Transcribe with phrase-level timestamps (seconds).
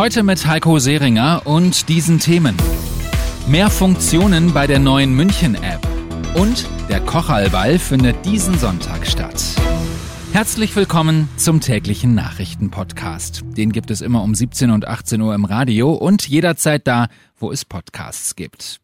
[0.00, 2.56] Heute mit Heiko Seringer und diesen Themen.
[3.46, 5.86] Mehr Funktionen bei der neuen München-App.
[6.34, 9.44] Und der Kochalball findet diesen Sonntag statt.
[10.32, 13.42] Herzlich willkommen zum täglichen Nachrichtenpodcast.
[13.58, 17.52] Den gibt es immer um 17 und 18 Uhr im Radio und jederzeit da, wo
[17.52, 18.80] es Podcasts gibt.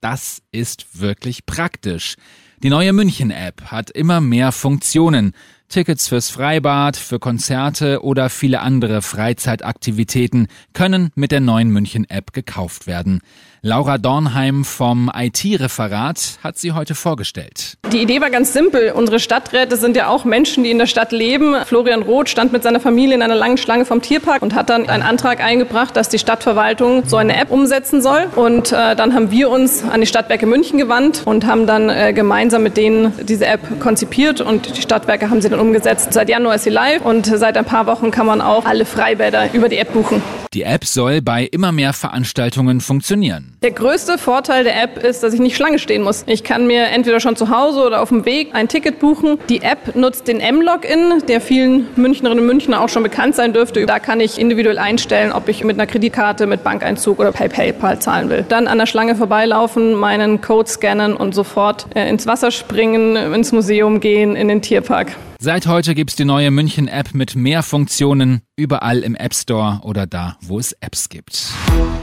[0.00, 2.14] Das ist wirklich praktisch.
[2.62, 5.34] Die neue München-App hat immer mehr Funktionen.
[5.68, 12.86] Tickets fürs Freibad, für Konzerte oder viele andere Freizeitaktivitäten können mit der neuen München-App gekauft
[12.86, 13.20] werden.
[13.66, 17.78] Laura Dornheim vom IT-Referat hat sie heute vorgestellt.
[17.90, 18.92] Die Idee war ganz simpel.
[18.92, 21.54] Unsere Stadträte sind ja auch Menschen, die in der Stadt leben.
[21.64, 24.90] Florian Roth stand mit seiner Familie in einer langen Schlange vom Tierpark und hat dann
[24.90, 28.26] einen Antrag eingebracht, dass die Stadtverwaltung so eine App umsetzen soll.
[28.36, 32.12] Und äh, dann haben wir uns an die Stadtwerke München gewandt und haben dann äh,
[32.12, 36.12] gemeinsam mit denen diese App konzipiert und die Stadtwerke haben sie dann umgesetzt.
[36.12, 39.52] Seit Januar ist sie live und seit ein paar Wochen kann man auch alle Freibäder
[39.52, 40.22] über die App buchen.
[40.52, 43.56] Die App soll bei immer mehr Veranstaltungen funktionieren.
[43.62, 46.22] Der größte Vorteil der App ist, dass ich nicht Schlange stehen muss.
[46.28, 49.38] Ich kann mir entweder schon zu Hause oder auf dem Weg ein Ticket buchen.
[49.48, 53.84] Die App nutzt den M-Login, der vielen Münchnerinnen und Münchner auch schon bekannt sein dürfte.
[53.84, 57.98] Da kann ich individuell einstellen, ob ich mit einer Kreditkarte, mit Bankeinzug oder per PayPal
[57.98, 58.44] zahlen will.
[58.48, 63.50] Dann an der Schlange vorbeilaufen, meinen Code scannen und sofort äh, ins Wasser springen, ins
[63.50, 65.16] Museum gehen, in den Tierpark.
[65.40, 70.36] Seit heute gibt's die neue München-App mit mehr Funktionen überall im App Store oder da,
[70.40, 71.52] wo es Apps gibt.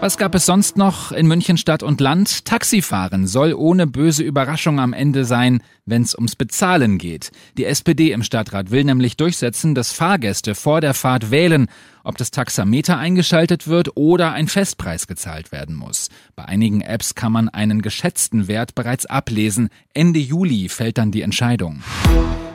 [0.00, 2.44] Was gab es sonst noch in München Stadt und Land?
[2.44, 7.30] Taxifahren soll ohne böse Überraschung am Ende sein, wenn es ums Bezahlen geht.
[7.56, 11.68] Die SPD im Stadtrat will nämlich durchsetzen, dass Fahrgäste vor der Fahrt wählen,
[12.04, 16.08] ob das Taxameter eingeschaltet wird oder ein Festpreis gezahlt werden muss.
[16.34, 19.68] Bei einigen Apps kann man einen geschätzten Wert bereits ablesen.
[19.94, 21.82] Ende Juli fällt dann die Entscheidung.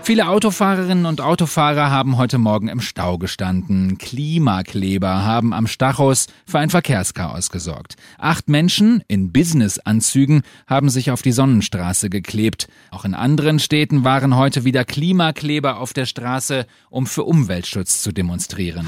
[0.08, 3.98] Viele Autofahrerinnen und Autofahrer haben heute Morgen im Stau gestanden.
[3.98, 7.98] Klimakleber haben am Stachus für ein Verkehrschaos gesorgt.
[8.18, 12.70] Acht Menschen in Businessanzügen haben sich auf die Sonnenstraße geklebt.
[12.90, 18.14] Auch in anderen Städten waren heute wieder Klimakleber auf der Straße, um für Umweltschutz zu
[18.14, 18.88] demonstrieren.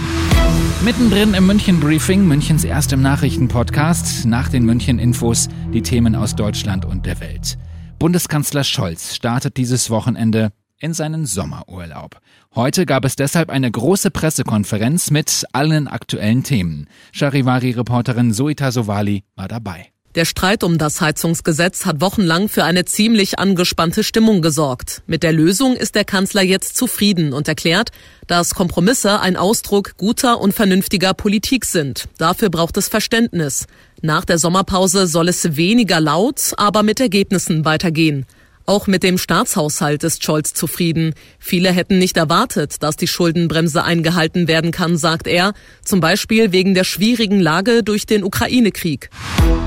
[0.86, 6.86] Mittendrin im München Briefing, Münchens erstem Nachrichtenpodcast, nach den München Infos, die Themen aus Deutschland
[6.86, 7.58] und der Welt.
[8.00, 12.20] Bundeskanzler Scholz startet dieses Wochenende in seinen Sommerurlaub.
[12.56, 16.88] Heute gab es deshalb eine große Pressekonferenz mit allen aktuellen Themen.
[17.12, 19.92] Charivari-Reporterin Suita Sovali war dabei.
[20.16, 25.04] Der Streit um das Heizungsgesetz hat wochenlang für eine ziemlich angespannte Stimmung gesorgt.
[25.06, 27.92] Mit der Lösung ist der Kanzler jetzt zufrieden und erklärt,
[28.26, 32.10] dass Kompromisse ein Ausdruck guter und vernünftiger Politik sind.
[32.18, 33.68] Dafür braucht es Verständnis.
[34.02, 38.26] Nach der Sommerpause soll es weniger laut, aber mit Ergebnissen weitergehen.
[38.70, 41.16] Auch mit dem Staatshaushalt ist Scholz zufrieden.
[41.40, 45.54] Viele hätten nicht erwartet, dass die Schuldenbremse eingehalten werden kann, sagt er,
[45.84, 49.10] zum Beispiel wegen der schwierigen Lage durch den Ukraine-Krieg.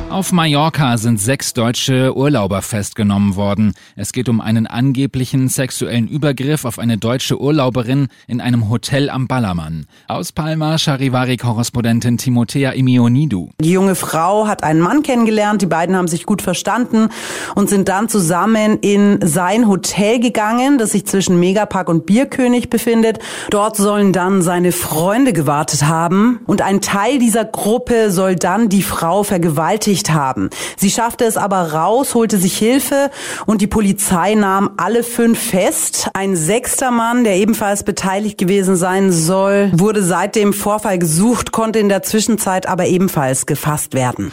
[0.08, 3.72] Auf Mallorca sind sechs deutsche Urlauber festgenommen worden.
[3.96, 9.26] Es geht um einen angeblichen sexuellen Übergriff auf eine deutsche Urlauberin in einem Hotel am
[9.26, 9.86] Ballermann.
[10.06, 13.50] Aus Palma Charivari-Korrespondentin Timothea Imionidou.
[13.62, 17.08] Die junge Frau hat einen Mann kennengelernt, die beiden haben sich gut verstanden
[17.54, 18.91] und sind dann zusammen in
[19.22, 23.18] sein Hotel gegangen, das sich zwischen Megapark und Bierkönig befindet.
[23.50, 28.82] Dort sollen dann seine Freunde gewartet haben und ein Teil dieser Gruppe soll dann die
[28.82, 30.50] Frau vergewaltigt haben.
[30.76, 33.10] Sie schaffte es aber raus, holte sich Hilfe
[33.46, 36.10] und die Polizei nahm alle fünf fest.
[36.14, 41.78] Ein sechster Mann, der ebenfalls beteiligt gewesen sein soll, wurde seit dem Vorfall gesucht, konnte
[41.78, 44.32] in der Zwischenzeit aber ebenfalls gefasst werden.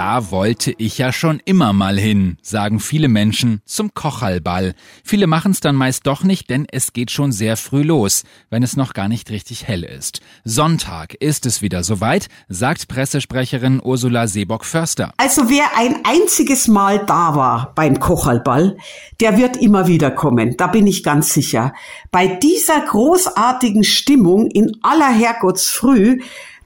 [0.00, 4.72] Da wollte ich ja schon immer mal hin, sagen viele Menschen zum Kochalball.
[5.04, 8.62] Viele machen es dann meist doch nicht, denn es geht schon sehr früh los, wenn
[8.62, 10.22] es noch gar nicht richtig hell ist.
[10.42, 15.12] Sonntag ist es wieder soweit, sagt Pressesprecherin Ursula Seebock-Förster.
[15.18, 18.78] Also wer ein einziges Mal da war beim Kochalball,
[19.20, 21.74] der wird immer wieder kommen, da bin ich ganz sicher.
[22.10, 26.20] Bei dieser großartigen Stimmung in aller Herrgottsfrüh,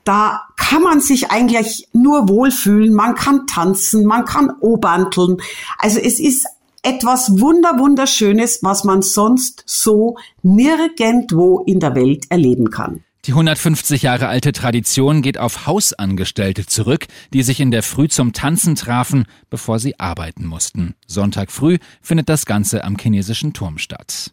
[0.05, 2.95] da kann man sich eigentlich nur wohlfühlen.
[2.95, 5.39] Man kann tanzen, man kann obanteln.
[5.79, 6.47] Also es ist
[6.83, 13.03] etwas wunder wunderschönes, was man sonst so nirgendwo in der Welt erleben kann.
[13.27, 18.35] Die 150 Jahre alte Tradition geht auf Hausangestellte zurück, die sich in der Früh zum
[18.35, 20.95] Tanzen trafen, bevor sie arbeiten mussten.
[21.07, 24.33] Sonntag früh findet das Ganze am chinesischen Turm statt.